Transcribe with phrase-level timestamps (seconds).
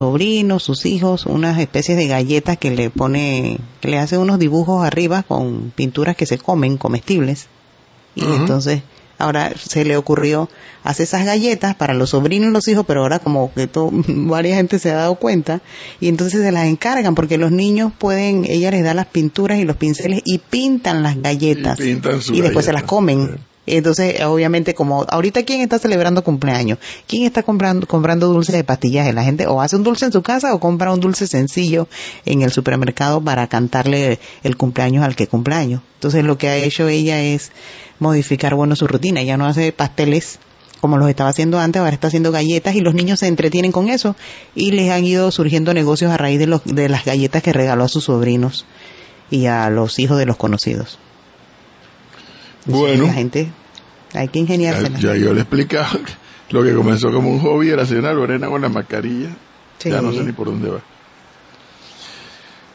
[0.00, 4.86] sobrinos, sus hijos, unas especies de galletas que le pone, que le hace unos dibujos
[4.86, 7.48] arriba con pinturas que se comen, comestibles.
[8.14, 8.82] Y entonces,
[9.18, 10.48] ahora se le ocurrió
[10.84, 14.58] hacer esas galletas para los sobrinos y los hijos, pero ahora como que todo, varias
[14.58, 15.62] gente se ha dado cuenta,
[15.98, 19.64] y entonces se las encargan, porque los niños pueden, ella les da las pinturas y
[19.64, 21.80] los pinceles y pintan las galletas.
[21.80, 23.40] Y, después se las comen.
[23.76, 29.12] Entonces, obviamente, como ahorita quién está celebrando cumpleaños, quién está comprando, comprando dulces de pastillaje,
[29.12, 31.88] la gente o hace un dulce en su casa o compra un dulce sencillo
[32.24, 35.82] en el supermercado para cantarle el cumpleaños al que cumpleaños.
[35.94, 37.52] Entonces, lo que ha hecho ella es
[37.98, 39.20] modificar, bueno, su rutina.
[39.20, 40.38] Ella no hace pasteles
[40.80, 43.88] como los estaba haciendo antes, ahora está haciendo galletas y los niños se entretienen con
[43.88, 44.16] eso
[44.54, 47.84] y les han ido surgiendo negocios a raíz de, los, de las galletas que regaló
[47.84, 48.64] a sus sobrinos
[49.30, 50.98] y a los hijos de los conocidos.
[52.68, 53.06] Bueno.
[53.06, 53.50] La gente,
[54.14, 54.90] hay que ingeniarse.
[55.00, 55.88] Ya, yo le explicaba
[56.50, 59.30] lo que comenzó como un hobby era señora Lorena con la mascarilla.
[59.84, 60.80] Ya no sé ni por dónde va.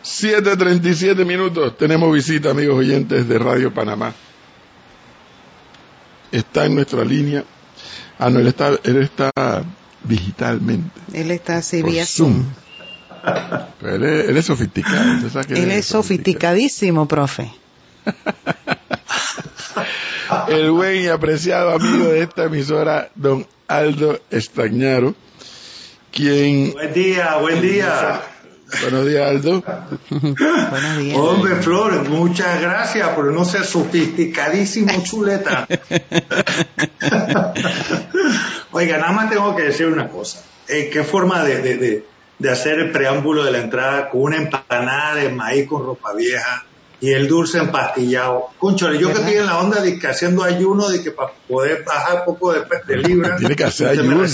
[0.03, 1.77] 7.37 minutos.
[1.77, 4.13] Tenemos visita, amigos oyentes de Radio Panamá.
[6.31, 7.43] Está en nuestra línea.
[8.19, 9.31] Ah, no, él está, él está
[10.03, 10.99] digitalmente.
[11.13, 12.43] Él está así vía Zoom.
[13.81, 15.29] él, es, sofisticado.
[15.49, 17.51] él, es sofisticadísimo, profe.
[20.47, 25.15] el buen y apreciado amigo de esta emisora, don Aldo Estañaro,
[26.11, 26.73] quien...
[26.73, 28.21] Buen día, buen día.
[28.81, 29.61] Buenos días, Aldo.
[30.09, 31.17] Buenos días.
[31.17, 35.67] Hombre, Flores, muchas gracias por no ser sofisticadísimo chuleta.
[38.71, 40.43] Oiga, nada más tengo que decir una cosa.
[40.67, 42.03] Eh, ¿Qué forma de,
[42.39, 46.65] de hacer el preámbulo de la entrada con una empanada de maíz con ropa vieja?
[47.03, 48.51] Y el dulce empastillado.
[48.57, 51.83] Concho, yo que estoy en la onda de que haciendo ayuno, de que para poder
[51.83, 53.35] bajar un poco de, de libra.
[53.39, 54.25] Tiene que hacer ayuno.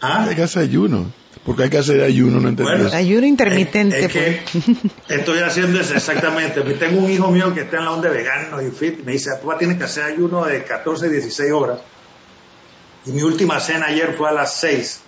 [0.00, 0.24] ¿Ah?
[0.26, 1.12] Hay que hacer ayuno.
[1.44, 2.94] Porque hay que hacer ayuno, no entiendes.
[2.94, 4.08] ayuno intermitente.
[4.08, 4.76] que pues.
[5.10, 6.62] estoy haciendo eso exactamente.
[6.62, 9.04] Tengo un hijo mío que está en la onda vegano y fit.
[9.04, 11.80] Me dice, tú tienes que hacer ayuno de 14, 16 horas.
[13.04, 15.00] Y mi última cena ayer fue a las 6.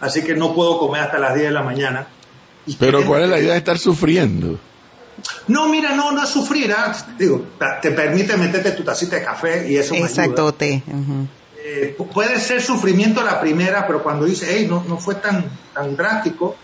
[0.00, 2.08] Así que no puedo comer hasta las 10 de la mañana.
[2.80, 4.58] Pero ¿cuál es la idea de estar sufriendo?
[5.48, 6.94] No, mira, no, no es sufrir, ¿ah?
[7.18, 7.44] digo,
[7.80, 10.82] te permite meterte tu tacita de café y eso Exacto, té.
[11.66, 15.96] Eh, puede ser sufrimiento la primera, pero cuando dice, hey, no, no fue tan, tan
[15.96, 16.56] drástico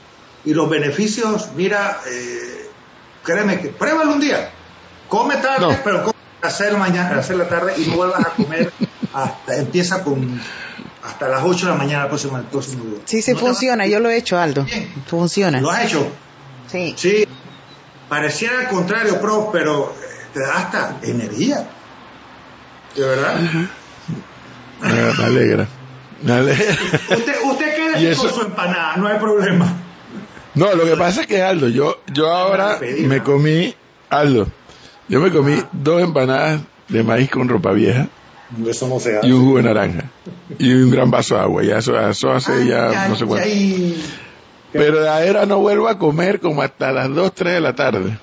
[0.44, 2.68] y los beneficios, mira, eh,
[3.22, 4.50] créeme que pruébalo un día,
[5.08, 8.72] come tarde, pero come hacer mañana, hacer la tarde y no vuelvas a comer
[9.14, 10.40] hasta, empieza con
[11.02, 13.00] hasta las 8 de la mañana el próximo, el próximo día.
[13.04, 14.66] Sí, sí funciona, yo lo he hecho, Aldo.
[15.06, 15.60] Funciona.
[15.60, 16.06] ¿Lo has hecho?
[16.70, 16.94] Sí.
[16.96, 17.26] Sí,
[18.10, 19.94] Pareciera al contrario, pro, pero
[20.34, 21.64] te da hasta energía.
[22.96, 23.40] ¿De verdad?
[24.80, 25.68] Me alegra.
[26.20, 26.64] Me alegra.
[27.16, 29.72] Usted, usted quede con su empanada, no hay problema.
[30.56, 33.76] No, lo que pasa es que Aldo, yo, yo ahora me comí,
[34.08, 34.48] Aldo,
[35.08, 38.08] yo me comí dos empanadas de maíz con ropa vieja.
[38.66, 39.28] Eso no se hace.
[39.28, 40.10] Y un jugo de naranja.
[40.58, 41.62] Y un gran vaso de agua.
[41.62, 43.48] Ya eso, eso hace ya no sé cuánto.
[44.72, 48.18] Pero de ahora no vuelvo a comer como hasta las 2, 3 de la tarde.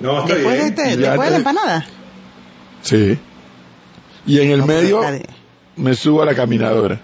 [0.00, 1.86] No, está después, De, este, después de la empanada.
[2.82, 3.18] Sí.
[4.26, 5.00] Y en el medio
[5.76, 7.00] me subo a la caminadora.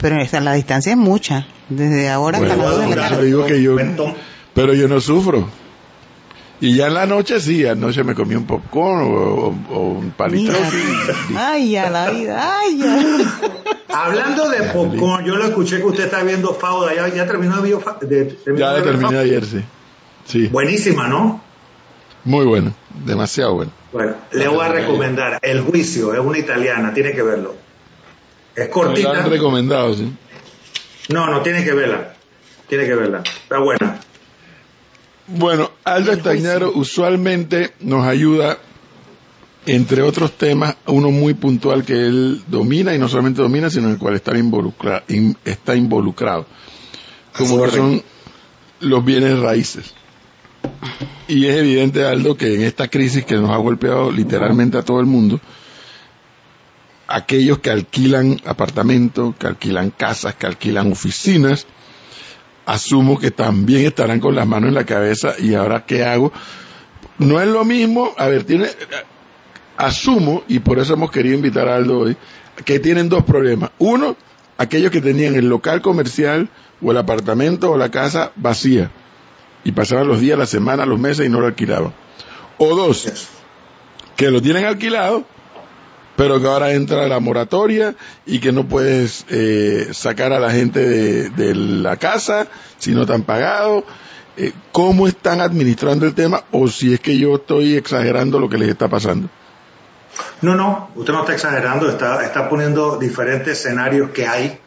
[0.00, 1.46] pero la distancia es mucha.
[1.68, 3.24] Desde ahora hasta las 2 de la tarde.
[3.26, 3.76] Digo que yo,
[4.54, 5.48] pero yo no sufro.
[6.60, 9.48] Y ya en la noche sí, anoche me comí un popcorn o,
[9.80, 10.52] un palito.
[11.36, 13.68] Ay, ya la vida, ay, ya.
[13.92, 17.78] Hablando de popcorn, yo lo escuché que usted está viendo Fauda, ya, ya terminó de,
[18.02, 19.62] de, Ya terminé ayer, sí.
[20.26, 20.46] sí.
[20.48, 21.42] Buenísima, ¿no?
[22.24, 22.72] Muy bueno,
[23.04, 23.72] demasiado bueno.
[23.92, 27.54] Bueno, le voy a recomendar El Juicio, es una italiana, tiene que verlo.
[28.54, 29.12] Es cortita.
[29.12, 30.12] Me han recomendado, sí.
[31.08, 32.14] No, no, tiene que verla.
[32.68, 33.22] Tiene que verla.
[33.24, 33.98] Está buena.
[35.26, 38.58] Bueno, Aldo Estañaro usualmente nos ayuda,
[39.66, 43.92] entre otros temas, uno muy puntual que él domina, y no solamente domina, sino en
[43.92, 45.02] el cual está, involucrado,
[45.44, 46.46] está involucrado,
[47.36, 48.02] como son
[48.80, 49.94] los bienes raíces.
[51.28, 55.00] Y es evidente, Aldo, que en esta crisis que nos ha golpeado literalmente a todo
[55.00, 55.40] el mundo,
[57.08, 61.66] aquellos que alquilan apartamentos, que alquilan casas, que alquilan oficinas,
[62.66, 66.32] asumo que también estarán con las manos en la cabeza y ahora qué hago.
[67.18, 68.68] No es lo mismo, a ver, tiene,
[69.76, 72.16] asumo, y por eso hemos querido invitar a Aldo hoy,
[72.64, 73.70] que tienen dos problemas.
[73.78, 74.16] Uno,
[74.58, 76.48] aquellos que tenían el local comercial
[76.80, 78.90] o el apartamento o la casa vacía
[79.64, 81.92] y pasaban los días, la semana, los meses y no lo alquilaban.
[82.58, 83.08] O dos,
[84.16, 85.24] que lo tienen alquilado,
[86.16, 87.94] pero que ahora entra la moratoria
[88.26, 90.80] y que no puedes eh, sacar a la gente
[91.30, 92.48] de, la casa
[92.78, 93.84] si no te han pagado.
[94.36, 98.58] Eh, ¿Cómo están administrando el tema o si es que yo estoy exagerando lo que
[98.58, 99.28] les está pasando?
[100.42, 104.58] No, no, usted no está exagerando, está, está poniendo diferentes escenarios que hay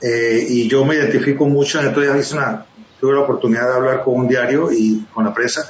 [0.00, 1.80] eh, y yo me identifico mucho.
[1.80, 2.66] En estos días una,
[3.00, 5.68] tuve la oportunidad de hablar con un diario y con la prensa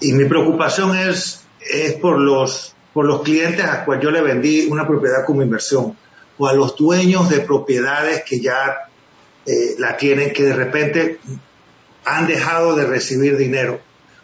[0.00, 4.68] y mi preocupación es, es por los por los clientes a cuales yo le vendí
[4.70, 5.94] una propiedad como inversión
[6.38, 8.88] o a los dueños de propiedades que ya
[9.44, 11.18] eh, la tienen, que de repente
[12.06, 13.80] han dejado de recibir dinero.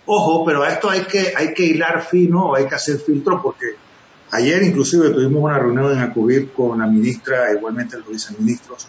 [0.06, 3.76] Ojo, pero a esto hay que, hay que hilar fino, hay que hacer filtro porque
[4.32, 8.88] ayer inclusive tuvimos una reunión en Acubir con la ministra, igualmente los viceministros,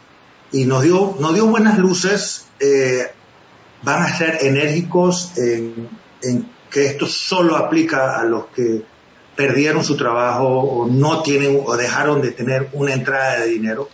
[0.51, 2.47] y nos dio, nos dio buenas luces.
[2.59, 3.05] Eh,
[3.83, 5.89] van a ser enérgicos en,
[6.69, 8.83] que esto solo aplica a los que
[9.35, 13.89] perdieron su trabajo o no tienen o dejaron de tener una entrada de dinero.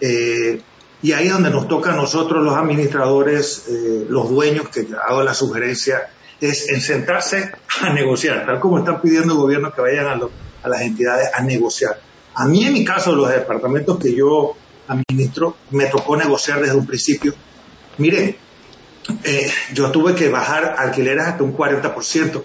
[0.00, 0.60] Eh,
[1.02, 5.22] y ahí es donde nos toca a nosotros los administradores, eh, los dueños, que hago
[5.22, 6.08] la sugerencia,
[6.40, 7.52] es en sentarse
[7.82, 10.18] a negociar, tal como están pidiendo el gobierno que vayan a,
[10.64, 12.00] a las entidades a negociar.
[12.34, 14.56] A mí en mi caso, los departamentos que yo
[14.88, 17.34] administro, me tocó negociar desde un principio.
[17.98, 18.36] Miren,
[19.22, 22.42] eh, yo tuve que bajar alquileres hasta un 40%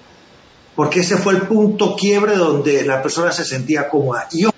[0.79, 4.29] porque ese fue el punto quiebre donde la persona se sentía cómoda.
[4.31, 4.49] Y yo,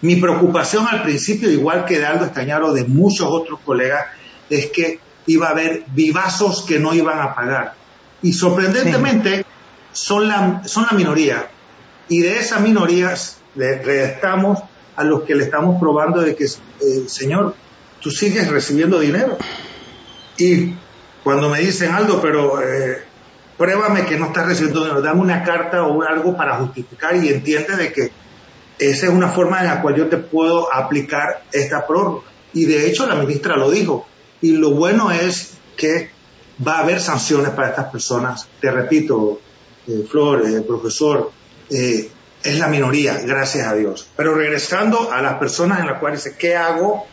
[0.00, 4.06] mi preocupación al principio, igual que de Aldo Estañaro, de muchos otros colegas,
[4.48, 7.74] es que iba a haber vivazos que no iban a pagar.
[8.22, 9.44] Y sorprendentemente
[9.92, 11.50] son, la, son la minoría.
[12.08, 14.60] Y de esas minorías le restamos
[14.96, 17.54] a los que le estamos probando de que, eh, Señor,
[18.00, 19.36] tú sigues recibiendo dinero.
[20.36, 20.74] Y
[21.22, 23.02] cuando me dicen, Aldo, pero eh,
[23.56, 27.76] pruébame que no estás recibiendo dinero, dame una carta o algo para justificar y entiende
[27.76, 28.10] de que
[28.78, 32.22] esa es una forma en la cual yo te puedo aplicar esta prórroga.
[32.52, 34.06] Y de hecho la ministra lo dijo.
[34.40, 36.10] Y lo bueno es que
[36.66, 38.48] va a haber sanciones para estas personas.
[38.60, 39.40] Te repito,
[39.86, 41.30] eh, Flor, profesor,
[41.70, 42.10] eh,
[42.42, 44.08] es la minoría, gracias a Dios.
[44.16, 47.06] Pero regresando a las personas en las cuales dice, ¿qué hago?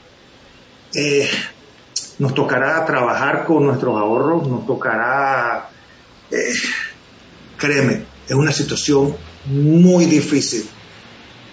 [2.20, 5.68] nos tocará trabajar con nuestros ahorros, nos tocará
[6.32, 6.54] eh,
[7.58, 9.16] créeme, es una situación
[9.46, 10.68] muy difícil,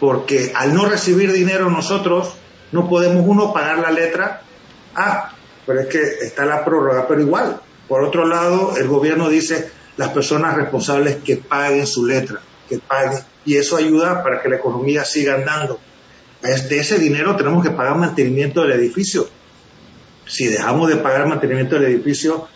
[0.00, 2.34] porque al no recibir dinero nosotros
[2.72, 4.42] no podemos uno pagar la letra,
[4.94, 5.32] ah,
[5.66, 10.08] pero es que está la prórroga, pero igual, por otro lado, el gobierno dice las
[10.08, 12.40] personas responsables que paguen su letra,
[12.72, 15.78] que paguen, y eso ayuda para que la economía siga andando.
[16.40, 19.28] De ese dinero tenemos que pagar mantenimiento del edificio.
[20.26, 22.48] Si dejamos de pagar mantenimiento del edificio,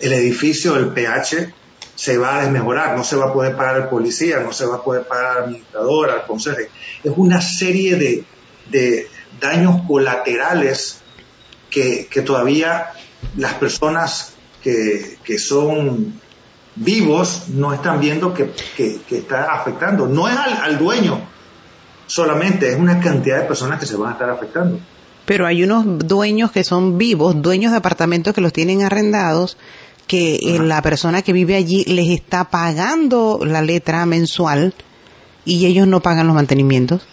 [0.00, 1.52] el edificio, el pH,
[1.94, 4.76] se va a desmejorar, no se va a poder pagar al policía, no se va
[4.76, 6.58] a poder pagar al administrador, al consejo.
[7.02, 8.24] Es una serie de,
[8.70, 9.08] de
[9.40, 11.00] daños colaterales
[11.70, 12.92] que, que, todavía
[13.36, 16.20] las personas que, que son
[16.76, 20.06] vivos no están viendo que, que está afectando.
[20.06, 21.20] No es al, al dueño
[22.06, 24.78] solamente, es una cantidad de personas que se van a estar afectando
[25.26, 29.58] pero hay unos dueños que son vivos, dueños de apartamentos que los tienen arrendados
[30.06, 34.72] que eh, la persona que vive allí les está pagando la letra mensual
[35.44, 37.06] y ellos no pagan los mantenimientos?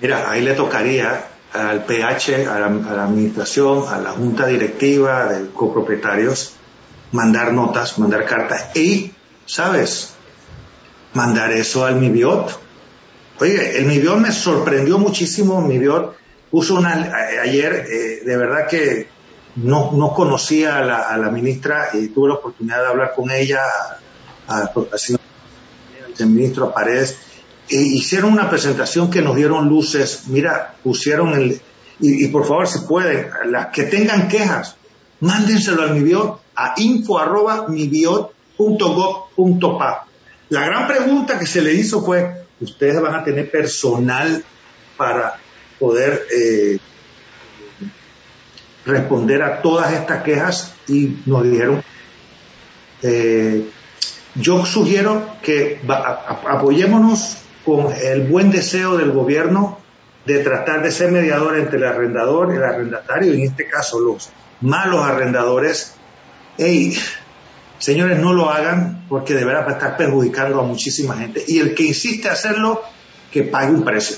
[0.00, 6.54] Mira, ahí le tocaría al PH, a la, administración, a la junta directiva de copropietarios,
[7.12, 9.12] mandar notas, mandar cartas y,
[9.46, 10.14] ¿sabes?
[11.14, 12.58] Mandar eso al MIBIOT.
[13.40, 16.14] Oye, el MIBIOT me sorprendió muchísimo, MIBIOT
[16.50, 17.12] puso una,
[17.42, 19.08] ayer, eh, de verdad que
[19.56, 23.60] no, no conocía a la, ministra y tuve la oportunidad de hablar con ella,
[24.46, 24.70] al
[26.26, 27.18] ministro Paredes,
[27.68, 31.60] e hicieron una presentación que nos dieron luces, mira, pusieron el,
[32.00, 34.76] y, por favor si pueden, las que tengan quejas,
[35.20, 37.66] mándenselo al MIBIOT, a info arroba
[39.78, 40.06] pa.
[40.50, 44.44] La gran pregunta que se le hizo fue, ¿ustedes van a tener personal
[44.96, 45.38] para
[45.78, 46.78] poder eh,
[48.84, 51.82] responder a todas estas quejas y nos dijeron,
[53.02, 53.70] eh,
[54.34, 59.78] yo sugiero que apoyémonos con el buen deseo del gobierno
[60.26, 64.30] de tratar de ser mediador entre el arrendador y el arrendatario, en este caso los
[64.60, 65.94] malos arrendadores.
[66.62, 66.96] Hey,
[67.78, 71.42] señores, no lo hagan porque de verdad va a estar perjudicando a muchísima gente.
[71.46, 72.82] Y el que insiste a hacerlo,
[73.32, 74.16] que pague un precio.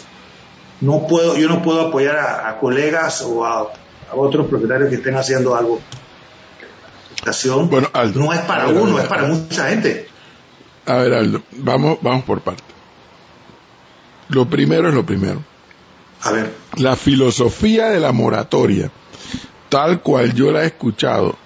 [0.80, 3.72] No puedo, yo no puedo apoyar a colegas o a
[4.12, 5.80] a otros propietarios que estén haciendo algo.
[7.70, 10.08] Bueno, Aldo, no es para uno, es para mucha gente.
[10.86, 12.64] A ver, Aldo, vamos, vamos por parte.
[14.28, 15.42] Lo primero es lo primero.
[16.22, 16.52] A ver.
[16.76, 18.90] La filosofía de la moratoria,
[19.68, 21.36] tal cual yo la he escuchado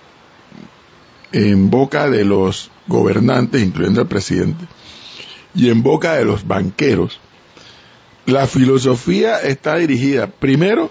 [1.37, 4.65] en boca de los gobernantes, incluyendo el presidente,
[5.55, 7.21] y en boca de los banqueros,
[8.25, 10.91] la filosofía está dirigida primero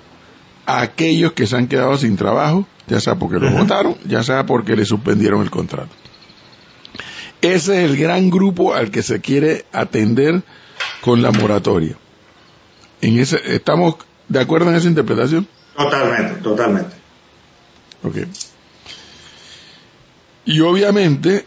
[0.67, 4.45] a aquellos que se han quedado sin trabajo, ya sea porque los votaron, ya sea
[4.45, 5.89] porque le suspendieron el contrato.
[7.41, 10.43] Ese es el gran grupo al que se quiere atender
[11.01, 11.97] con la moratoria.
[13.01, 13.95] En ese, ¿Estamos
[14.29, 15.47] de acuerdo en esa interpretación?
[15.75, 16.95] Totalmente, totalmente.
[18.03, 18.17] Ok.
[20.45, 21.45] Y obviamente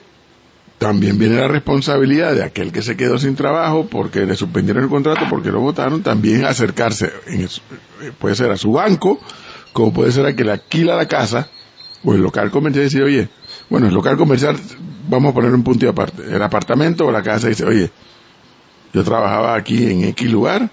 [0.78, 4.88] también viene la responsabilidad de aquel que se quedó sin trabajo porque le suspendieron el
[4.88, 7.48] contrato, porque lo votaron, también acercarse, en
[8.18, 9.20] puede ser a su banco,
[9.72, 11.48] como puede ser a que le alquila la casa,
[12.04, 13.28] o el local comercial dice, oye,
[13.68, 14.56] bueno, el local comercial,
[15.08, 17.90] vamos a poner un punto y aparte, el apartamento o la casa dice, oye,
[18.92, 20.70] yo trabajaba aquí en X lugar,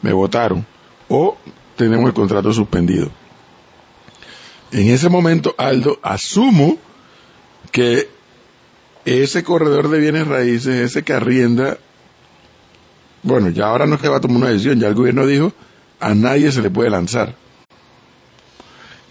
[0.00, 0.66] me votaron,
[1.08, 1.36] o
[1.76, 3.10] tenemos el contrato suspendido.
[4.72, 6.78] En ese momento, Aldo, asumo
[7.70, 8.08] que
[9.04, 11.78] ese corredor de bienes raíces, ese que arrienda,
[13.22, 15.52] bueno, ya ahora no es que va a tomar una decisión, ya el gobierno dijo,
[16.00, 17.34] a nadie se le puede lanzar.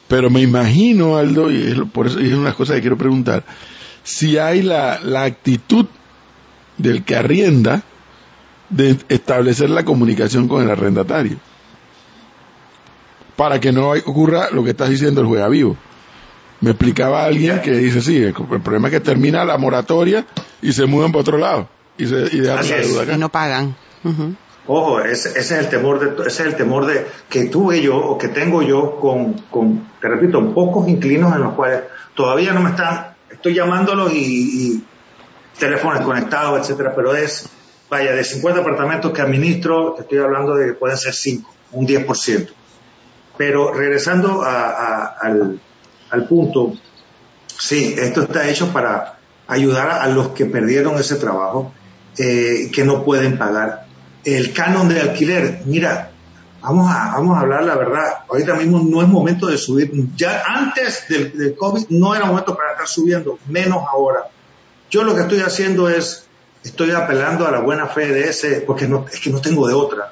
[0.08, 3.44] Pero me imagino, Aldo, y es, por eso es una cosa que quiero preguntar,
[4.04, 5.86] si hay la, la actitud
[6.78, 7.84] del que arrienda
[8.70, 11.38] de establecer la comunicación con el arrendatario.
[13.36, 15.78] Para que no ocurra lo que estás diciendo el juega vivo.
[16.62, 20.26] Me explicaba alguien que dice, sí, el, problema es que termina la moratoria
[20.62, 21.70] y se mudan para otro lado.
[21.98, 23.14] Y, se, y dejan la deuda acá.
[23.14, 23.76] Y no pagan.
[24.68, 28.18] Ojo, ese, es el temor de, ese es el temor de que tuve yo o
[28.18, 31.84] que tengo yo con, con, te repito, pocos inclinos en los cuales
[32.14, 34.84] todavía no me están, estoy llamándolos y, y
[35.58, 37.50] teléfonos conectados, etcétera, pero es,
[37.90, 41.88] vaya, de 50 apartamentos que administro, te estoy hablando de que pueden ser 5, un
[41.88, 42.50] 10%.
[43.38, 45.60] Pero regresando al,
[46.10, 46.74] al punto,
[47.60, 51.74] sí, esto está hecho para ayudar a los que perdieron ese trabajo,
[52.18, 53.86] eh, que no pueden pagar.
[54.24, 56.12] El canon de alquiler, mira,
[56.62, 60.44] vamos a, vamos a hablar la verdad, ahorita mismo no es momento de subir, ya
[60.46, 64.28] antes del, COVID no era momento para estar subiendo, menos ahora.
[64.90, 66.28] Yo lo que estoy haciendo es,
[66.64, 70.12] estoy apelando a la buena fe de ese, porque es que no tengo de otra,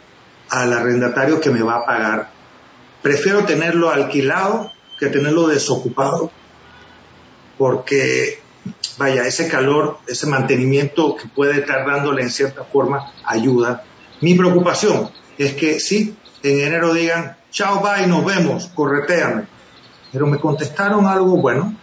[0.49, 2.29] al arrendatario que me va a pagar.
[3.01, 6.31] Prefiero tenerlo alquilado que tenerlo desocupado,
[7.57, 8.39] porque,
[8.97, 13.83] vaya, ese calor, ese mantenimiento que puede estar dándole en cierta forma ayuda.
[14.21, 19.43] Mi preocupación es que sí, en enero digan, chao, bye, nos vemos, correteame.
[20.11, 21.75] Pero me contestaron algo bueno,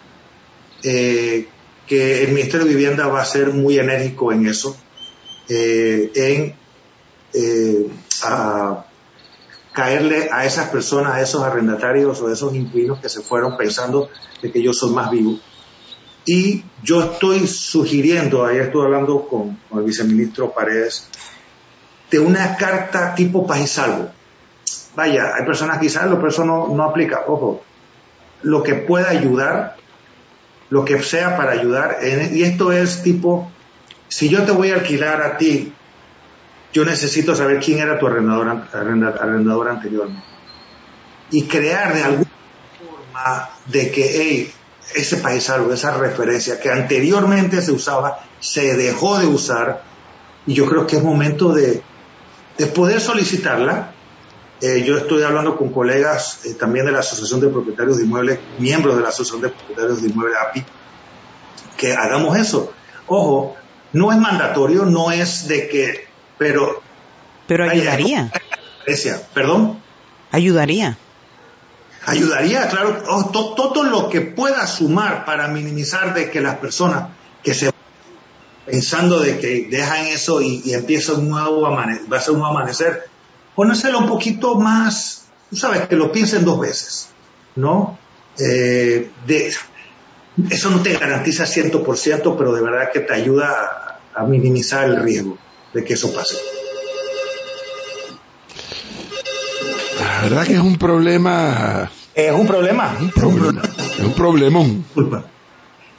[0.82, 1.48] eh,
[1.86, 4.76] que el Ministerio de Vivienda va a ser muy enérgico en eso,
[5.48, 6.54] eh, en
[7.34, 7.86] eh,
[9.72, 14.08] caerle a esas personas, a esos arrendatarios o a esos inquilinos que se fueron pensando
[14.40, 15.40] de que ellos son más vivos.
[16.24, 21.08] Y yo estoy sugiriendo, ayer estuve hablando con, el viceministro Paredes,
[22.10, 24.10] de una carta tipo país salvo.
[24.94, 27.24] Vaya, hay personas que quizás, pero eso no, no aplica.
[27.26, 27.62] Ojo,
[28.42, 29.76] lo que pueda ayudar,
[30.68, 31.98] lo que sea para ayudar,
[32.32, 33.50] y esto es tipo,
[34.08, 35.72] si yo te voy a alquilar a ti
[36.72, 40.22] yo necesito saber quién era tu arrendador, arrendador anteriormente.
[41.30, 42.30] Y crear de alguna
[42.78, 44.52] forma de que hey,
[44.94, 49.82] ese paisaje, esa referencia que anteriormente se usaba, se dejó de usar.
[50.46, 51.82] Y yo creo que es momento de,
[52.58, 53.92] de poder solicitarla.
[54.60, 58.38] Eh, yo estoy hablando con colegas eh, también de la Asociación de Propietarios de Inmuebles,
[58.58, 60.64] miembros de la Asociación de Propietarios de Inmuebles API,
[61.76, 62.72] que hagamos eso.
[63.08, 63.56] Ojo,
[63.92, 66.11] no es mandatorio, no es de que
[66.42, 66.82] pero...
[67.46, 68.30] Pero ayudaría.
[69.34, 69.80] ¿Perdón?
[70.30, 70.96] Ayudaría.
[72.04, 77.10] Ayudaría, claro, todo lo que pueda sumar para minimizar de que las personas
[77.44, 77.70] que se
[78.66, 82.56] pensando de que dejan eso y, empieza un nuevo amanecer, va a ser un nuevo
[82.56, 83.08] amanecer,
[83.54, 87.08] ponérselo un poquito más, tú sabes, que lo piensen dos veces,
[87.56, 87.98] ¿no?
[88.38, 89.52] Eh, de,
[90.50, 95.36] eso no te garantiza 100%, pero de verdad que te ayuda a minimizar el riesgo
[95.72, 96.36] de que eso pase.
[100.00, 101.90] La verdad que es un problema.
[102.14, 102.96] Es un problema.
[103.00, 103.62] Un problema.
[103.62, 104.84] Es un problemón.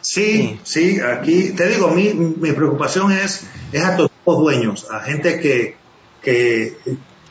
[0.01, 4.99] Sí, sí, aquí te digo, mi, mi preocupación es, es a todos los dueños, a
[4.99, 5.77] gente que,
[6.21, 6.77] que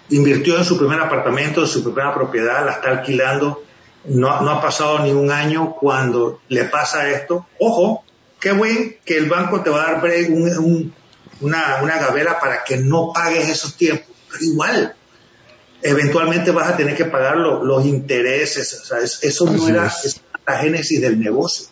[0.09, 3.63] invirtió en su primer apartamento, en su primera propiedad, la está alquilando,
[4.07, 7.47] no, no ha pasado ni un año cuando le pasa esto.
[7.59, 8.05] Ojo,
[8.41, 10.95] qué buen que el banco te va a dar un, un,
[11.43, 14.17] una, una gavela para que no pagues esos tiempos.
[14.31, 14.95] pero igual,
[15.83, 19.93] eventualmente vas a tener que pagar los intereses, o sea, eso no era
[20.47, 21.67] la génesis del negocio.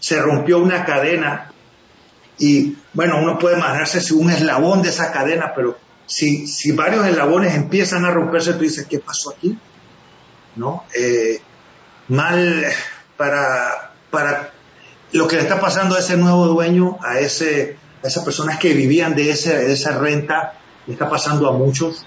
[0.00, 1.52] Se rompió una cadena
[2.38, 7.06] y bueno, uno puede imaginarse si un eslabón de esa cadena, pero si, si varios
[7.06, 9.56] eslabones empiezan a romperse, tú dices, ¿qué pasó aquí?
[10.56, 10.84] ¿No?
[10.94, 11.40] Eh,
[12.08, 12.66] mal
[13.16, 14.52] para, para
[15.12, 18.74] lo que le está pasando a ese nuevo dueño, a, ese, a esas personas que
[18.74, 20.54] vivían de, ese, esa renta,
[20.86, 22.04] le está pasando a muchos.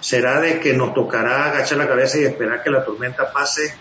[0.00, 3.74] ¿Será de que nos tocará agachar la cabeza y esperar que la tormenta pase?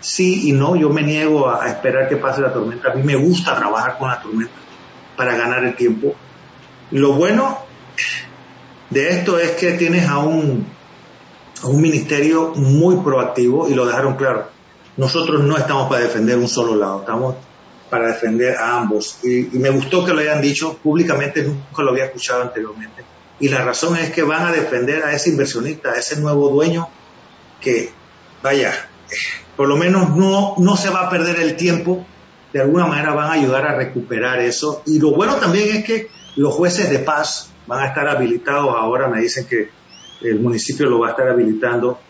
[0.00, 2.92] Sí y no, yo me niego a, esperar que pase la tormenta.
[2.92, 4.54] A mí me gusta trabajar con la tormenta
[5.16, 6.14] para ganar el tiempo.
[6.92, 7.58] Lo bueno
[8.90, 10.66] de esto es que tienes a un,
[11.62, 14.48] a un ministerio muy proactivo y lo dejaron claro.
[14.96, 17.34] Nosotros no estamos para defender un solo lado, estamos
[17.90, 19.18] para defender a ambos.
[19.24, 23.64] Y, me gustó que lo hayan dicho públicamente, nunca lo había escuchado anteriormente y la
[23.64, 26.88] razón es que van a defender a ese inversionista, a ese nuevo dueño
[27.60, 27.90] que,
[28.42, 28.88] vaya,
[29.56, 32.06] por lo menos no, no se va a perder el tiempo,
[32.52, 34.82] de alguna manera van a ayudar a recuperar eso.
[34.86, 39.08] Y lo bueno también es que los jueces de paz van a estar habilitados, ahora
[39.08, 39.68] me dicen que
[40.22, 42.00] el municipio lo va a estar habilitando,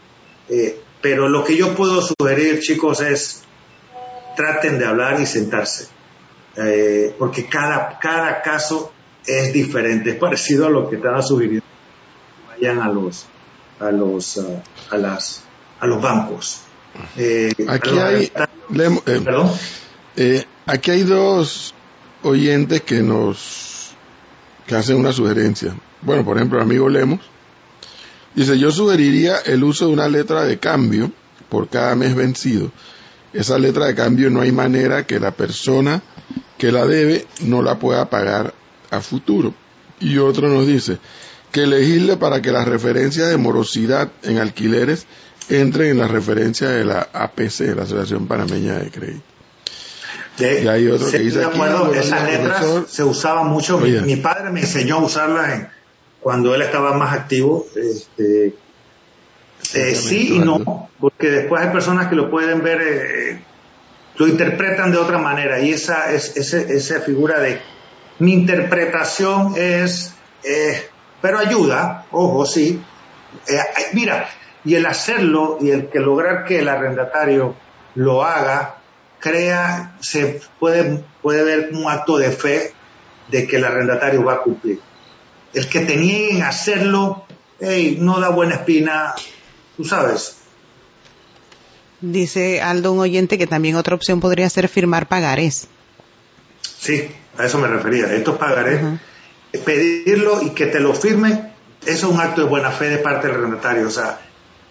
[0.49, 3.43] eh, pero lo que yo puedo sugerir, chicos, es
[4.37, 5.89] traten de hablar y sentarse,
[6.57, 8.93] eh, porque cada, cada caso
[9.27, 11.67] es diferente, es parecido a lo que estaba sugiriendo.
[12.49, 13.27] Vayan a los,
[13.81, 15.43] a los, uh, a las,
[15.81, 16.61] a los bancos.
[17.17, 19.25] Eh, aquí hay, eh.
[20.17, 21.75] Eh, aquí hay dos
[22.23, 23.95] oyentes que nos,
[24.67, 25.75] que hacen una sugerencia.
[26.03, 27.21] Bueno, por ejemplo, el amigo Lemos
[28.35, 31.11] dice, yo sugeriría el uso de una letra de cambio
[31.49, 32.71] por cada mes vencido.
[33.37, 36.03] Esa letra de cambio no hay manera que la persona
[36.57, 38.55] que la debe no la pueda pagar
[38.91, 39.55] a futuro.
[40.01, 40.99] Y otro nos dice
[41.53, 45.07] que elegirle para que las referencias de morosidad en alquileres
[45.49, 49.25] entren en la referencia de la APC, la Asociación Panameña de Crédito.
[50.39, 53.79] y hay otro que dice de acuerdo, esas letras se usaban mucho.
[53.79, 55.69] Mi, padre me enseñó a usarlas
[56.21, 57.67] cuando él estaba más activo.
[57.77, 58.55] Este,
[59.75, 63.43] eh, sí y no, porque después hay personas que lo pueden ver, eh,
[64.17, 67.61] lo interpretan de otra manera y esa, es, esa figura de
[68.19, 70.89] mi interpretación es, eh,
[71.21, 72.83] pero ayuda, ojo, sí.
[73.49, 73.59] Eh,
[73.93, 74.29] mira,
[74.65, 77.55] y el hacerlo y el que lograr que el arrendatario
[77.95, 78.77] lo haga,
[79.19, 82.73] crea, se puede, puede ver un acto de fe
[83.29, 84.81] de que el arrendatario va a cumplir.
[85.53, 87.25] El que tenía en hacerlo,
[87.61, 89.15] hey, no da buena espina,
[89.77, 90.37] tú sabes.
[92.01, 95.69] Dice Aldo, un oyente, que también otra opción podría ser firmar pagares.
[96.61, 97.09] Sí,
[97.39, 98.13] a eso me refería.
[98.13, 98.81] Estos pagarés,
[99.65, 101.53] pedirlo y que te lo firmen,
[101.85, 103.87] eso es un acto de buena fe de parte del arrendatario.
[103.87, 104.21] O sea,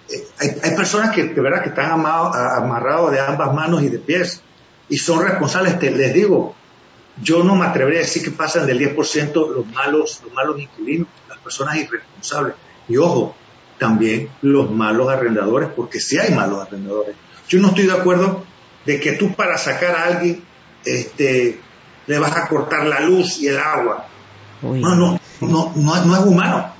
[0.09, 4.41] eh, hay, personas que de verdad que están amarrados de ambas manos y de pies
[4.87, 5.81] y son responsables.
[5.81, 6.55] les digo,
[7.21, 11.07] yo no me atrevería a decir que pasan del 10% los malos, los malos inquilinos,
[11.29, 12.55] las personas irresponsables.
[12.87, 13.35] Y ojo,
[13.77, 17.15] también los malos arrendadores, porque si hay malos arrendadores.
[17.47, 18.43] Yo no estoy de acuerdo
[18.85, 20.43] de que tú para sacar a alguien,
[20.83, 21.59] este,
[22.07, 24.07] le vas a cortar la luz y el agua.
[24.61, 26.73] No, no, no, no, es humano.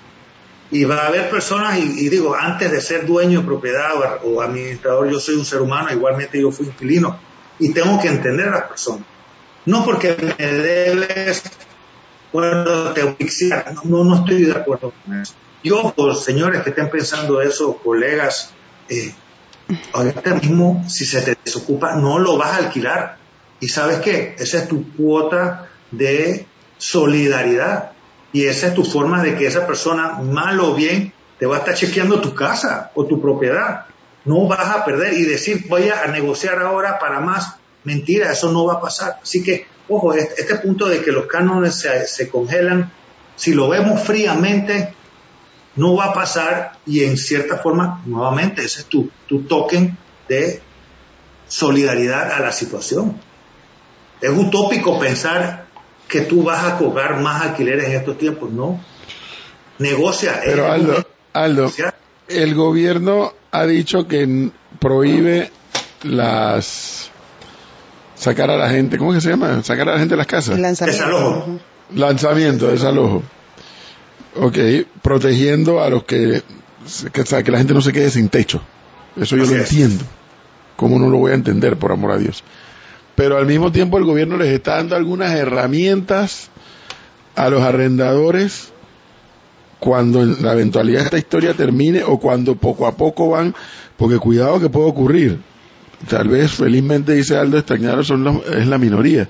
[0.72, 3.92] Y va a haber personas, y, digo, antes de ser dueño de propiedad
[4.24, 7.20] o, administrador, yo soy un ser humano, igualmente yo fui inquilino,
[7.60, 9.06] y tengo que entender a las personas.
[9.66, 11.44] No porque me debes,
[12.34, 13.16] bueno, te voy
[13.84, 15.34] no, no estoy de acuerdo con eso.
[15.66, 18.54] Yo, por señores que estén pensando eso, colegas,
[18.88, 19.12] eh,
[19.94, 23.18] ahorita mismo, si se te desocupa, no lo vas a alquilar
[23.60, 26.46] y sabes qué, esa es tu cuota de
[26.78, 27.94] solidaridad.
[28.32, 31.60] Y esa es tu forma de que esa persona, mal o bien, te va a
[31.60, 33.86] estar chequeando tu casa o tu propiedad.
[34.24, 37.56] No vas a perder y decir, voy a negociar ahora para más.
[37.86, 39.18] Mentira, eso no va a pasar.
[39.24, 42.92] Así que, ojo, este, este punto de que los cánones se, congelan,
[43.36, 44.94] si lo vemos fríamente,
[45.76, 50.62] no va a pasar y en cierta forma, nuevamente, ese es tu, tu token de
[51.48, 53.20] solidaridad a la situación.
[54.22, 55.66] Es utópico pensar
[56.08, 58.80] que tú vas a cobrar más alquileres en estos tiempos, ¿no?
[59.80, 60.42] Negocia.
[60.44, 61.72] Pero Aldo, Aldo,
[62.28, 65.52] el gobierno ha dicho que prohíbe
[66.04, 67.12] las
[68.16, 69.62] sacar a la gente, ¿cómo que se llama?
[69.64, 70.58] Sacar a la gente de las casas.
[70.58, 71.04] Lanzamiento.
[71.04, 71.60] Desalojo.
[71.94, 73.24] Lanzamiento, desalojo.
[74.38, 74.58] Ok,
[75.02, 76.42] protegiendo a los que,
[77.12, 78.62] que, que la gente no se quede sin techo.
[79.16, 80.04] Eso yo lo entiendo.
[80.76, 82.44] ¿Cómo no lo voy a entender, por amor a Dios?
[83.16, 86.50] pero al mismo tiempo el gobierno les está dando algunas herramientas
[87.36, 88.72] a los arrendadores
[89.80, 93.56] cuando la eventualidad de esta historia termine o cuando poco a poco van,
[93.98, 95.40] porque cuidado que puede ocurrir.
[96.10, 99.28] Tal vez, felizmente dice Aldo, extrañados son es la minoría,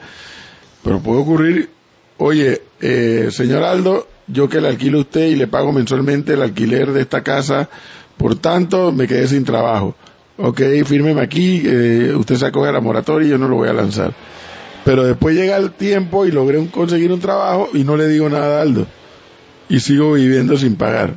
[0.83, 1.69] pero puede ocurrir,
[2.17, 6.41] oye, eh, señor Aldo, yo que le alquilo a usted y le pago mensualmente el
[6.41, 7.69] alquiler de esta casa,
[8.17, 9.95] por tanto me quedé sin trabajo.
[10.37, 13.69] Ok, fírmeme aquí, eh, usted se acoge a la moratoria y yo no lo voy
[13.69, 14.13] a lanzar.
[14.83, 18.59] Pero después llega el tiempo y logré conseguir un trabajo y no le digo nada
[18.59, 18.85] a Aldo.
[19.69, 21.15] Y sigo viviendo sin pagar.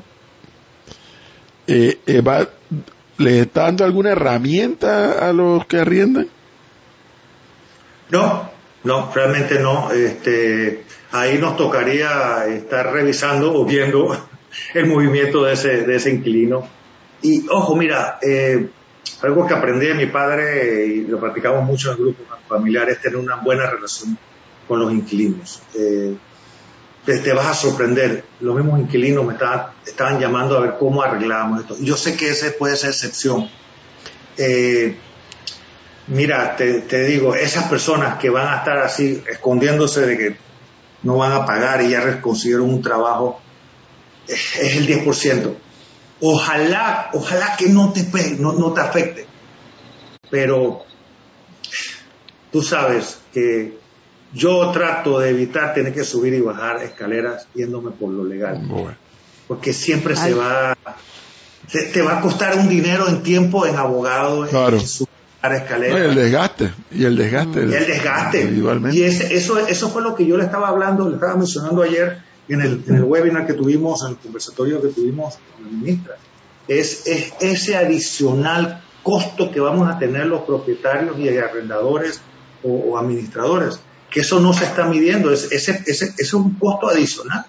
[1.67, 2.23] Eh, eh
[3.19, 6.29] ¿Le está dando alguna herramienta a los que arriendan?
[8.11, 8.49] No,
[8.85, 9.91] no, realmente no.
[9.91, 14.17] Este, ahí nos tocaría estar revisando o viendo
[14.75, 16.69] el movimiento de ese, de ese inquilino.
[17.23, 18.69] Y ojo, mira, eh,
[19.23, 23.37] algo que aprendí de mi padre y lo practicamos mucho en grupos familiares, tener una
[23.37, 24.17] buena relación
[24.67, 25.63] con los inquilinos.
[25.75, 26.17] Eh,
[27.05, 28.25] te, vas a sorprender.
[28.41, 31.77] Los mismos inquilinos me estaban, llamando a ver cómo arreglamos esto.
[31.81, 33.49] Yo sé que ese puede ser excepción.
[34.37, 34.97] Eh,
[36.09, 40.37] mira, te, digo, esas personas que van a estar así escondiéndose de que
[41.03, 43.41] no van a pagar y ya consiguieron un trabajo,
[44.27, 45.55] es, el 10%.
[46.21, 48.03] Ojalá, ojalá que no te,
[48.39, 49.27] no, no te afecte.
[50.31, 50.85] Pero
[52.51, 53.79] tú sabes que
[54.33, 58.61] yo trato de evitar tener que subir y bajar escaleras yéndome por lo legal.
[59.47, 60.77] Porque siempre se va,
[61.93, 64.87] te, va a costar un dinero en tiempo, en abogado, en
[65.43, 65.99] subir escaleras.
[65.99, 67.61] y el desgaste, y el desgaste.
[67.61, 68.51] Y el desgaste.
[68.93, 72.61] Y eso, eso fue lo que yo le estaba hablando, le estaba mencionando ayer en
[72.61, 76.17] el, en el webinar que tuvimos, en el conversatorio que tuvimos con la ministra.
[76.67, 82.21] Es, es ese adicional costo que vamos a tener los propietarios y arrendadores
[82.63, 87.45] o administradores que eso no se está midiendo, es, ese, ese, es un costo adicional.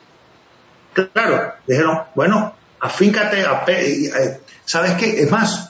[0.93, 5.21] Claro, dijeron, bueno, afíncate, a, eh, ¿sabes qué?
[5.21, 5.68] Es más,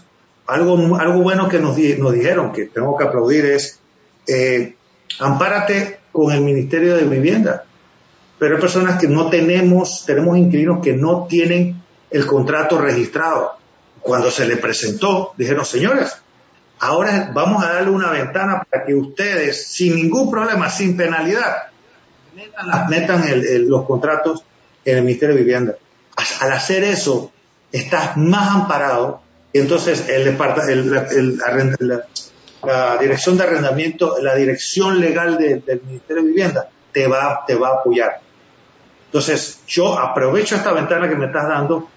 [0.49, 3.79] algo, algo bueno que nos, dijeron, que tengo que aplaudir, es,
[4.27, 4.75] eh,
[5.19, 7.63] ampárate con el Ministerio de Vivienda.
[8.37, 13.53] Pero hay personas que no tenemos, tenemos inquilinos que no tienen el contrato registrado.
[14.01, 16.15] Cuando se le presentó, dijeron, señores,
[16.79, 21.67] Ahora vamos a darle una ventana para que ustedes, sin ningún problema, sin penalidad,
[22.89, 23.21] metan,
[23.67, 24.45] los contratos
[24.85, 25.75] en el Ministerio de Vivienda.
[26.39, 27.33] Al hacer eso,
[27.73, 29.21] estás más amparado.
[29.51, 30.37] Y entonces el,
[32.61, 37.69] la, dirección de arrendamiento, la dirección legal del Ministerio de Vivienda te va, te va
[37.69, 38.21] a apoyar.
[39.05, 41.89] Entonces, yo aprovecho esta ventana que me estás dando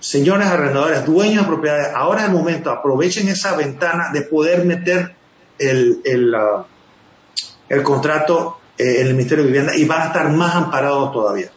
[0.00, 5.14] señores arrendadores, dueños de propiedades, ahora es el momento, aprovechen esa ventana de poder meter
[5.58, 11.12] el, el, contrato eh, en el Ministerio de Vivienda y van a estar más amparados
[11.12, 11.50] todavía.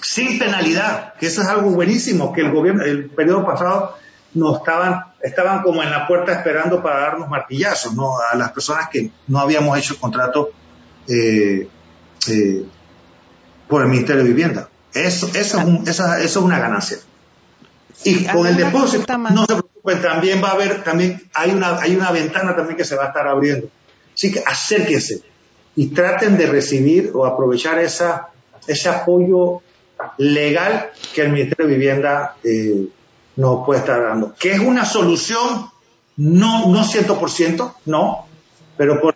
[0.00, 3.96] Sin penalidad, que eso es algo buenísimo, que el gobierno, el periodo pasado
[4.34, 8.18] nos estaban, estaban como en la puerta esperando para darnos martillazos, ¿no?
[8.18, 10.50] A las personas que no habíamos hecho el contrato
[11.08, 11.68] eh,
[12.28, 12.64] eh,
[13.66, 14.68] por el Ministerio de Vivienda.
[14.92, 16.98] Eso, eso, es, eso, es una ganancia.
[18.04, 21.96] Y con el depósito, no se preocupen, también va a haber, también hay una, hay
[21.96, 23.68] una ventana también que se va a estar abriendo.
[24.14, 25.22] Así que acérquense
[25.74, 28.28] y traten de recibir o aprovechar esa,
[28.66, 29.62] ese apoyo
[30.18, 32.88] legal que el Ministerio de Vivienda eh,
[33.36, 34.34] nos puede estar dando.
[34.34, 35.70] Que es una solución,
[36.16, 38.26] no, no 100%, no,
[38.76, 39.14] pero por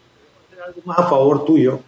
[0.65, 1.81] algo más a favor tuyo,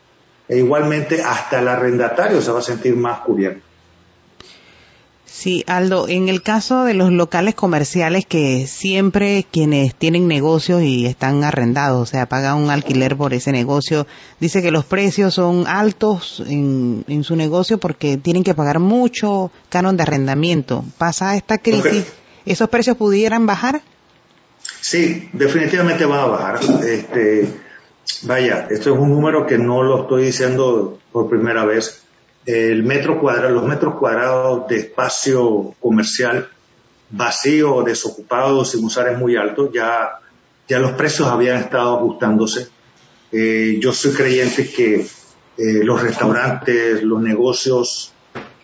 [0.49, 3.72] e igualmente hasta el arrendatario se va a sentir más cubierto.
[5.35, 11.07] Sí, Aldo, en el caso de los locales comerciales que siempre quienes tienen negocios y
[11.07, 14.07] están arrendados, o sea, pagan un alquiler por ese negocio,
[14.41, 19.51] dice que los precios son altos en, en su negocio porque tienen que pagar mucho
[19.71, 20.85] canon de arrendamiento.
[20.99, 22.13] ¿Pasa esta crisis?
[22.45, 23.81] ¿Esos precios pudieran bajar?
[24.83, 26.61] Sí, definitivamente van a bajar.
[26.85, 27.49] Este,
[28.25, 32.02] vaya, esto es un número que no lo estoy diciendo por primera vez
[32.47, 36.49] el metro cuadrado, los metros cuadrados de espacio comercial
[37.11, 40.19] vacío, desocupado, sin usar es muy alto, ya,
[40.67, 42.69] ya los precios habían estado ajustándose.
[43.31, 45.07] Eh, yo soy creyente que
[45.59, 48.13] eh, los restaurantes, los negocios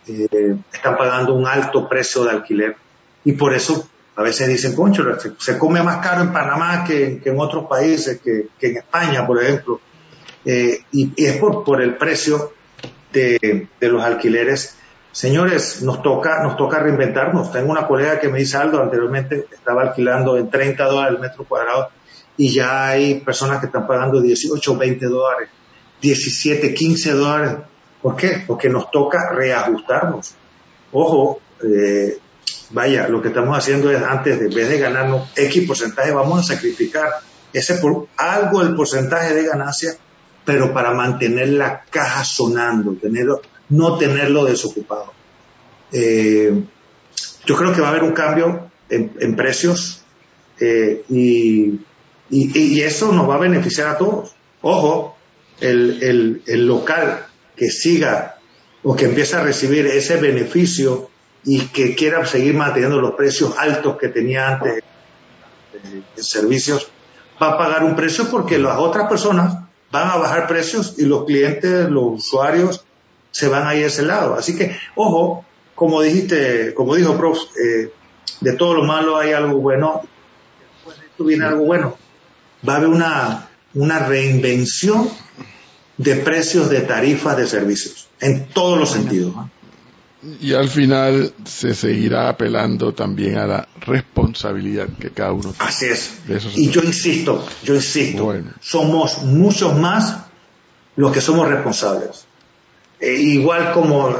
[0.06, 2.76] eh, están pagando un alto precio de alquiler
[3.24, 5.04] y por eso a veces dicen, concho,
[5.38, 9.80] se, come más caro en Panamá que, en otros países, que, en España, por ejemplo.
[10.44, 12.52] y, es por, por el precio
[13.12, 14.76] de, los alquileres.
[15.12, 17.50] Señores, nos toca, nos toca reinventarnos.
[17.50, 21.44] Tengo una colega que me dice algo, anteriormente estaba alquilando en 30 dólares el metro
[21.44, 21.90] cuadrado
[22.36, 25.48] y ya hay personas que están pagando 18, 20 dólares,
[26.00, 27.56] 17, 15 dólares.
[28.00, 28.44] ¿Por qué?
[28.46, 30.34] Porque nos toca reajustarnos.
[30.92, 32.16] ojo, eh,
[32.70, 36.38] vaya, lo que estamos haciendo es antes, de, en vez de ganarnos X porcentaje, vamos
[36.38, 37.08] a sacrificar
[37.52, 39.96] ese por, algo del porcentaje de ganancia,
[40.48, 45.12] pero para mantener la caja sonando, tenerlo, no tenerlo desocupado.
[45.92, 46.62] Eh,
[47.44, 50.04] yo creo que va a haber un cambio en, precios
[50.58, 51.78] eh, y,
[52.80, 54.34] eso nos va a beneficiar a todos.
[54.62, 55.18] Ojo,
[55.60, 58.38] el, el, local que siga
[58.82, 61.10] o que empiece a recibir ese beneficio
[61.44, 64.82] y que quiera seguir manteniendo los precios altos que tenía antes
[65.84, 66.90] en servicios,
[67.42, 71.24] va a pagar un precio porque las otras personas van a bajar precios y los
[71.24, 72.84] clientes, los usuarios,
[73.30, 74.34] se van a ir a ese lado.
[74.34, 77.92] Así que, ojo, como dijiste, como dijo Prof, eh,
[78.40, 80.02] de todo lo malo hay algo bueno,
[80.76, 81.96] después de esto viene algo bueno.
[82.68, 85.08] Va a haber una, una reinvención
[85.96, 89.34] de precios de tarifas de servicios, en todos los sentidos.
[90.40, 95.56] Y al final se seguirá apelando también a la responsabilidad que cada uno tiene.
[95.58, 96.18] Así es.
[96.56, 100.24] y yo insisto, yo insisto, somos muchos más
[100.96, 102.26] los que somos responsables.
[103.00, 104.12] Eh, igual como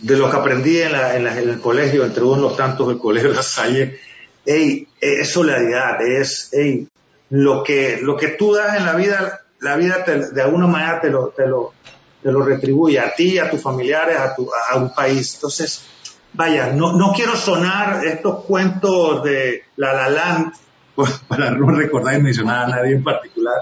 [0.00, 3.98] de lo que aprendí en, el colegio, entre unos tantos del colegio de la Salle,
[4.46, 6.50] es solidaridad, es
[7.28, 11.10] lo, que, lo que tú das en la vida, la vida de alguna manera te
[11.10, 11.74] lo, te lo,
[12.26, 15.34] te lo retribuye a ti, a tus familiares, a, tu, a un país.
[15.34, 15.82] Entonces,
[16.32, 20.52] vaya, no, no quiero sonar estos cuentos de La La Land,
[21.28, 23.54] para no recordar y mencionar a nadie en particular,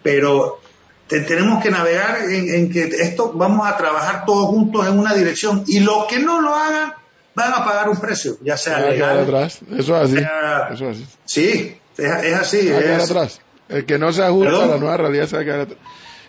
[0.00, 0.60] pero
[1.08, 5.80] tenemos que navegar en, que esto vamos a trabajar todos juntos en una dirección y
[5.80, 6.92] los que no lo hagan
[7.34, 9.18] van a pagar un precio, ya sea legal.
[9.22, 9.58] Atrás.
[9.76, 10.24] Eso es así.
[10.72, 11.06] Eso es así.
[11.24, 12.68] Sí, es, así.
[12.68, 13.40] Es, atrás.
[13.68, 15.78] El que no se ajusta a la nueva realidad se va a quedar atrás.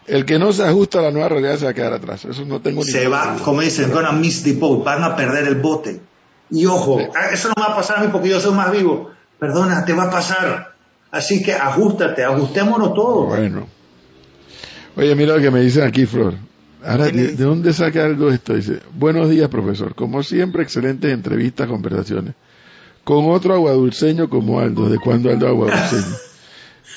[0.10, 2.26] El que no se ajusta a la nueva realidad se va a quedar atrás.
[2.26, 5.48] Eso no tengo ni Se va, como dicen, gonna miss the boat, van a perder
[5.48, 6.00] el bote.
[6.50, 8.72] Y ojo, ah, eso no me va a pasar a mí porque yo soy más
[8.72, 9.12] vivo.
[9.38, 10.74] Perdona, te va a pasar.
[11.12, 13.28] Así que ajustate, ajustémonos todos.
[13.28, 13.68] Bueno.
[14.96, 16.34] Oye, mira lo que me dicen aquí, Flor.
[16.84, 18.56] Ahora, ¿de, dónde saca algo esto?
[18.56, 19.94] Dice, buenos días, profesor.
[19.94, 22.34] Como siempre, excelentes entrevistas, conversaciones.
[23.04, 24.90] Con otro aguadulceño como Aldo.
[24.90, 26.16] ¿De cuándo Aldo aguadulceño?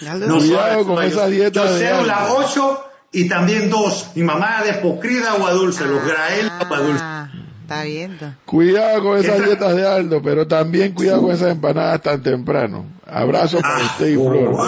[0.26, 4.10] no, Cuidado con esa dieta yo de la 8 y también dos.
[4.14, 7.04] Mi mamá de pocrida agua dulce, los grael agua dulce.
[7.04, 8.34] Ah, está viendo.
[8.46, 12.86] Cuidado con esas dietas de Aldo, pero también cuidado con esas empanadas tan temprano.
[13.06, 14.54] Abrazo para ah, usted y Flor.
[14.54, 14.66] Oh,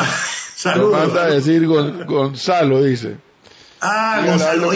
[0.54, 0.92] saludos.
[0.92, 3.16] manda a decir Gonzalo, dice.
[3.80, 4.70] Ah, Gonzalo,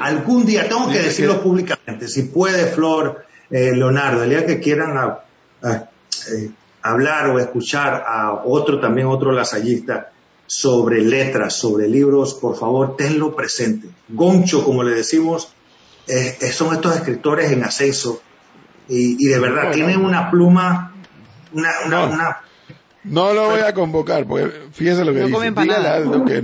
[0.00, 5.16] algún día tengo que decirlo públicamente, si puede Flor, eh, Leonardo, el día que quieran
[5.64, 6.50] eh,
[6.82, 10.12] hablar o escuchar a otro, también otro lasallista,
[10.48, 13.88] sobre letras, sobre libros, por favor, tenlo presente.
[14.08, 15.52] Goncho, como le decimos,
[16.06, 18.22] eh, eh, son estos escritores en ascenso
[18.88, 20.94] y, de verdad tienen una pluma,
[21.52, 22.40] una, una,
[23.04, 23.34] no.
[23.34, 25.36] lo voy a convocar, porque fíjese lo que dice.
[25.86, 26.42] Aldo que,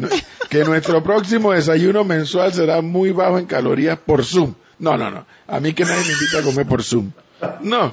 [0.51, 4.53] que nuestro próximo desayuno mensual será muy bajo en calorías por Zoom.
[4.79, 5.25] No, no, no.
[5.47, 7.11] A mí que nadie me invita a comer por Zoom.
[7.61, 7.91] No.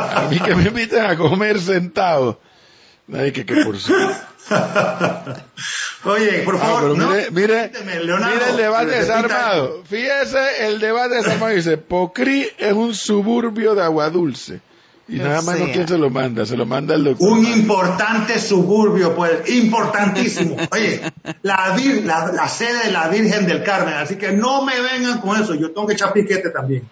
[0.00, 2.38] A mí que me inviten a comer sentado.
[3.06, 4.10] Nadie que, que por Zoom.
[6.04, 9.82] Oye, por ah, favor, mire, mire, mire, el debate desarmado.
[9.84, 14.60] Fíjese, el debate desarmado dice, Pocri es un suburbio de agua dulce.
[15.06, 17.30] Y nada más no quién se lo manda, se lo manda el doctor.
[17.30, 20.56] Un importante suburbio, pues, importantísimo.
[20.72, 21.12] Oye,
[21.42, 21.76] la,
[22.32, 25.72] la, sede de la Virgen del Carmen, así que no me vengan con eso, yo
[25.72, 26.88] tengo que echar piquete también.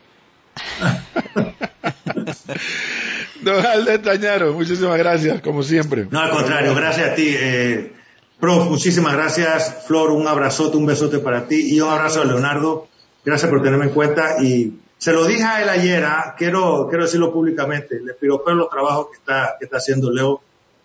[3.44, 6.06] Don Aldo Tañaro, muchísimas gracias, como siempre.
[6.10, 7.34] No, al contrario, gracias a ti.
[7.36, 7.92] Eh,
[8.38, 9.84] prof, muchísimas gracias.
[9.86, 12.88] Flor, un abrazote, un besote para ti y un abrazo a Leonardo.
[13.24, 16.36] Gracias por tenerme en cuenta y se lo dije a él ayer, ¿ah?
[16.38, 20.40] quiero, quiero decirlo públicamente, le pido por los trabajos que está, que está haciendo Leo.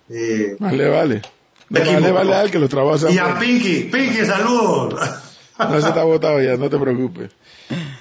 [0.10, 1.22] Eh, vale, vale.
[1.70, 5.00] vale, vale a él que los trabajos Y a Pinky, Pinky, saludos.
[5.60, 7.32] No se está votado ya, no te preocupes.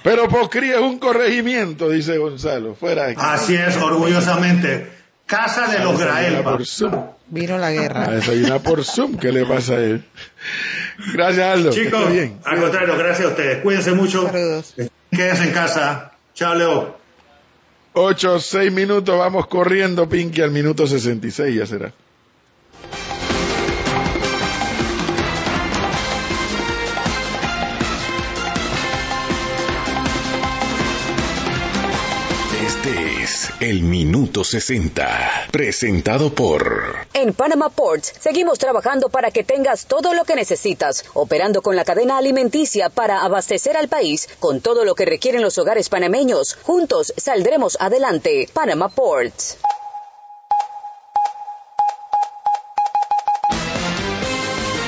[0.07, 2.75] Pero Pocri es un corregimiento, dice Gonzalo.
[2.75, 3.19] Fuera aquí.
[3.21, 4.89] Así es, orgullosamente.
[5.25, 6.45] Casa de los Grael.
[7.27, 8.05] Vino la guerra.
[8.05, 9.17] A desayunar por Zoom.
[9.17, 10.05] ¿Qué le pasa a él?
[11.13, 11.71] Gracias, Aldo.
[11.71, 12.39] Chicos, bien.
[12.45, 13.61] al contrario, gracias a ustedes.
[13.61, 14.31] Cuídense mucho.
[15.11, 16.13] Quédense en casa.
[16.33, 16.97] Chao, Leo.
[17.91, 19.19] Ocho, seis minutos.
[19.19, 21.91] Vamos corriendo, Pinky, al minuto 66 ya será.
[33.59, 36.95] El Minuto 60, presentado por...
[37.15, 41.83] En Panama Ports seguimos trabajando para que tengas todo lo que necesitas, operando con la
[41.83, 46.55] cadena alimenticia para abastecer al país con todo lo que requieren los hogares panameños.
[46.61, 48.47] Juntos saldremos adelante.
[48.53, 49.57] Panama Ports.